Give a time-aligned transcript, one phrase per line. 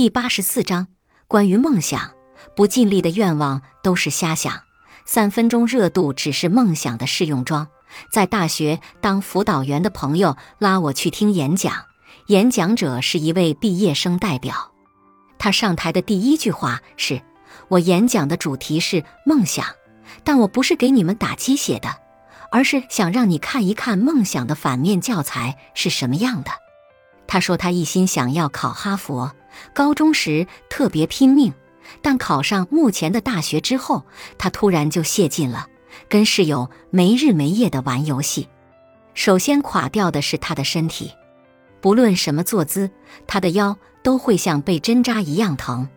[0.00, 0.86] 第八十四章
[1.28, 2.12] 关于梦想，
[2.56, 4.62] 不尽力的愿望都是瞎想。
[5.04, 7.68] 三分钟热度只是梦想的试用装。
[8.10, 11.84] 在大学当辅导员的朋友拉我去听演讲，
[12.28, 14.72] 演讲者是一位毕业生代表。
[15.38, 17.20] 他上台的第一句话是
[17.68, 19.66] ：“我演讲的主题是梦想，
[20.24, 21.94] 但我不是给你们打鸡血的，
[22.50, 26.50] 而是想让你看一看梦想的反面教材是什么样的。”
[27.28, 29.32] 他说他一心想要考哈佛。
[29.74, 31.52] 高中时特别拼命，
[32.02, 34.04] 但考上目前的大学之后，
[34.38, 35.66] 他突然就泄劲了，
[36.08, 38.48] 跟室友没日没夜的玩游戏。
[39.14, 41.12] 首先垮掉的是他的身体，
[41.80, 42.90] 不论什么坐姿，
[43.26, 45.88] 他的腰都会像被针扎一样疼，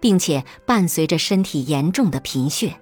[0.00, 2.74] 并且伴随着身体严重的贫血。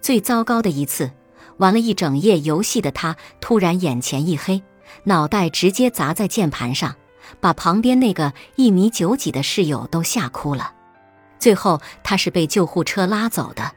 [0.00, 1.10] 最糟糕的一次，
[1.58, 4.62] 玩了一整夜游戏的他突然眼前一黑，
[5.04, 6.96] 脑袋直接砸在键盘上。
[7.40, 10.72] 把旁边那个一米九几的室友都吓哭了，
[11.38, 13.72] 最后他是被救护车拉走的。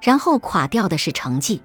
[0.00, 1.62] 然后垮掉的是成绩。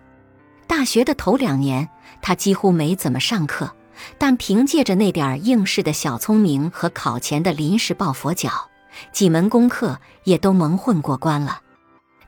[0.67, 1.89] 大学的头两年，
[2.21, 3.73] 他几乎没怎么上课，
[4.17, 8.69] 但凭借着那点儿应试的小聪明和考前的临时抱佛脚，
[9.11, 11.61] 几门功课也都蒙混过关了。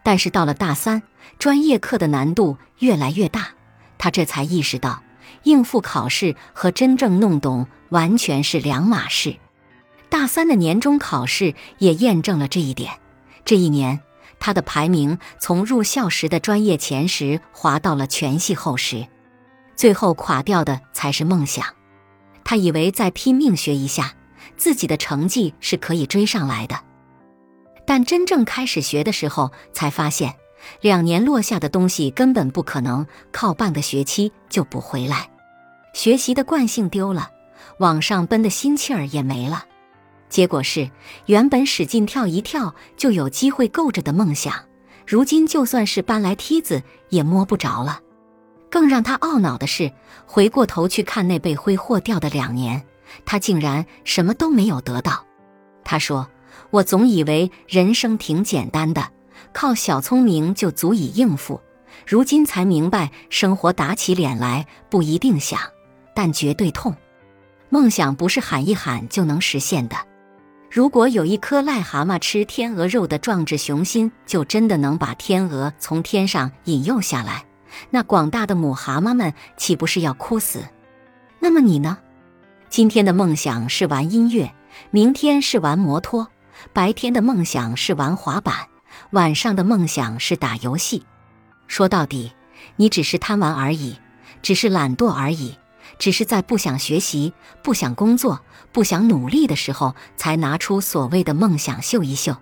[0.02, 1.04] 但是到了大三，
[1.38, 3.50] 专业课的难度越来越大，
[4.00, 5.04] 他这才意识到。
[5.44, 9.36] 应付考试和真正弄懂完全是两码事。
[10.10, 12.94] 大三的年终考试也验证了这一点。
[13.46, 14.00] 这一年，
[14.40, 19.08] 他的排名从入校时的专业前十滑到了全系后十。
[19.76, 21.66] 最后垮掉的才是梦想。
[22.44, 24.14] 他以为再拼命学一下，
[24.58, 26.80] 自己的成绩是可以追上来的。
[27.86, 30.36] 但真正开始学的时候，才发现。
[30.82, 35.30] 两年落下的东西根本不可能靠半个学期就补回来，
[35.94, 37.32] 学习的惯性丢了，
[37.80, 39.66] 往上奔的心气儿也没了。
[40.30, 40.90] 结果是，
[41.26, 44.54] 原本使劲跳一跳就有机会够着的梦想，
[45.08, 48.00] 如今就算是搬来梯子也摸不着了。
[48.70, 49.92] 更让他懊恼的是，
[50.26, 52.84] 回过头去看那被挥霍掉的两年，
[53.26, 55.26] 他竟然什么都没有得到。
[55.84, 56.30] 他说
[56.70, 59.12] ：“我总以为人生挺简单的。”
[59.52, 61.60] 靠小聪明就足以应付，
[62.06, 65.60] 如今才明白，生活打起脸来不一定响，
[66.14, 66.96] 但绝对痛。
[67.70, 69.96] 梦想不是喊一喊就能实现的。
[70.72, 77.46] 如果有一颗癞蛤蟆吃天鹅肉的壮志雄心，就真的能把天鹅从天上引诱下来，
[77.90, 80.64] 那广大的母蛤蟆们岂不是要哭死？
[81.40, 81.98] 那么你呢？
[82.70, 84.54] 今天的梦想是玩音乐，
[84.92, 86.28] 明天是玩摩托，
[86.72, 88.56] 白天的梦想是玩滑板。
[89.12, 91.04] 晚上的梦想是打游戏，
[91.68, 92.32] 说到底，
[92.76, 93.96] 你只是贪玩而已，
[94.44, 95.56] 只是懒惰而已，
[96.00, 98.40] 只是在不想学习、不想工作、
[98.72, 102.36] 不想努力的时候，才拿出所谓的梦想秀一秀，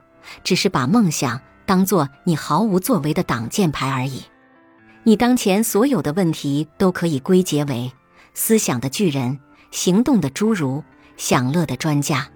[0.43, 4.21] 只是把梦想当做你毫无作为的挡箭牌而已。
[5.03, 7.91] 你当前所有的问题都可以归结为
[8.33, 9.39] 思想的巨人、
[9.71, 10.83] 行动的侏儒、
[11.17, 12.29] 享乐的专家，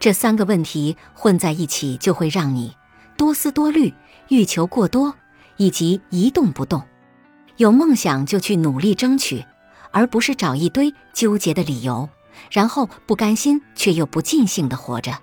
[0.00, 2.74] 这三个问题混在一起，就会让你。
[3.16, 3.92] 多思多虑、
[4.28, 5.14] 欲求过多，
[5.56, 6.82] 以及一动不动。
[7.56, 9.44] 有梦想就去努力争取，
[9.92, 12.08] 而不是找一堆纠结的理由，
[12.50, 15.18] 然后不甘心却又不尽兴的活着。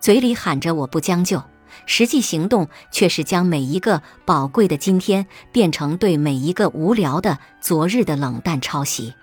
[0.00, 1.42] 嘴里喊着我不将就，
[1.86, 9.14] 实际行动却是将每一个宝贵的今天变成对每一个无聊的昨日的冷淡抄袭。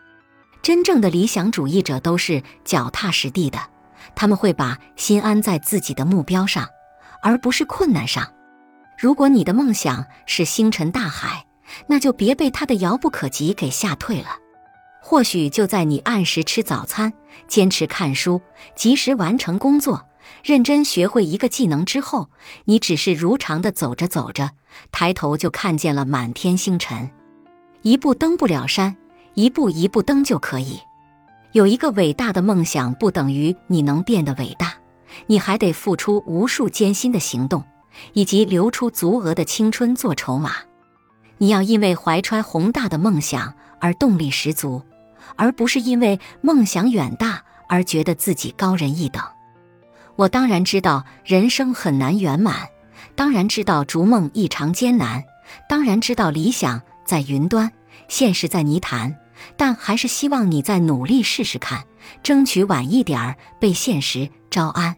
[0.62, 3.60] 真正的理想主义者都是脚踏实地的，
[4.16, 6.68] 他们会把心安在自己的目标上。
[7.24, 8.34] 而不是困难上。
[9.00, 11.46] 如果你的梦想是星辰大海，
[11.88, 14.38] 那就别被他的遥不可及给吓退了。
[15.02, 17.12] 或许就在你按时吃早餐、
[17.48, 18.42] 坚持看书、
[18.76, 20.06] 及时完成工作、
[20.44, 22.30] 认真学会一个技能之后，
[22.66, 24.52] 你只是如常的走着走着，
[24.92, 27.12] 抬头就看见了满天星辰。
[27.82, 28.96] 一步登不了山，
[29.34, 30.80] 一步一步登就可以。
[31.52, 34.74] 有一个伟大的梦想，不等于你能变得伟大。
[35.28, 37.64] 你还得付出无数艰辛的行动，
[38.14, 40.56] 以及留出足额的青春做筹码。
[41.38, 44.84] 你要因为怀揣宏大的梦想而动力十足，
[45.36, 49.22] 而不是因为梦想远大而觉得自己高人一等。
[50.16, 52.68] 我当然知道人生很难圆满，
[53.16, 55.24] 当然知道逐梦异常艰难，
[55.68, 57.72] 当然知道理想在云端，
[58.08, 59.16] 现实在泥潭。
[59.58, 61.84] 但还是希望你再努力试试看，
[62.22, 64.96] 争取晚一点儿被现实招安。